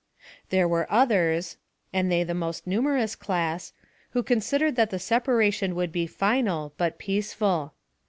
There 0.49 0.67
were 0.67 0.91
others, 0.91 1.57
and 1.93 2.11
they 2.11 2.23
the 2.23 2.33
most 2.33 2.65
numerous 2.65 3.15
class, 3.15 3.71
who 4.13 4.23
considered 4.23 4.75
that 4.75 4.89
the 4.89 4.97
separation 4.97 5.75
would 5.75 5.91
be 5.91 6.07
final, 6.07 6.73
but 6.75 6.97
peaceful. 6.97 7.75